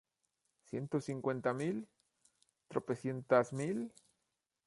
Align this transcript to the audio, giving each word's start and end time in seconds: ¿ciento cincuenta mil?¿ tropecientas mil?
¿ciento 0.65 0.99
cincuenta 0.99 1.53
mil?¿ 1.53 1.87
tropecientas 2.69 3.53
mil? 3.53 3.93